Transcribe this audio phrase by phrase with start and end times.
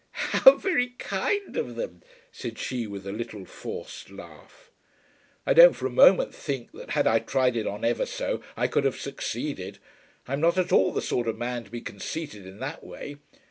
[0.13, 2.01] "How very kind of them,"
[2.31, 4.71] said she with a little forced laugh.
[5.45, 8.65] "I don't for a moment think that, had I tried it on ever so, I
[8.65, 9.77] could have succeeded.
[10.27, 13.17] I am not at all the sort of man to be conceited in that way.